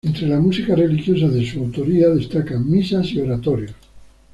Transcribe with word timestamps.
Entre 0.03 0.25
la 0.27 0.39
música 0.39 0.73
religiosa 0.75 1.27
de 1.27 1.45
su 1.45 1.59
autoría 1.59 2.09
destacan 2.09 2.67
misas 2.67 3.11
y 3.11 3.21
oratorios. 3.21 3.75